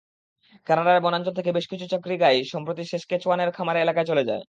কানাডার 0.67 0.97
বনাঞ্চল 0.99 1.33
থেকে 1.35 1.51
বেশ 1.51 1.65
কিছু 1.67 1.85
চমরি 1.91 2.15
গাই 2.17 2.37
সম্প্রতি 2.45 2.83
সেসকেচওয়ানের 2.85 3.49
খামার 3.51 3.77
এলাকায় 3.77 4.07
চলে 4.07 4.23
যায়। 4.23 4.39